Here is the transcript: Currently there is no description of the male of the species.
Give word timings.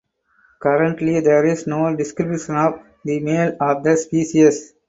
Currently 0.63 1.19
there 1.19 1.45
is 1.45 1.67
no 1.67 1.95
description 1.95 2.55
of 2.55 2.81
the 3.05 3.19
male 3.19 3.55
of 3.59 3.83
the 3.83 3.95
species. 3.97 4.73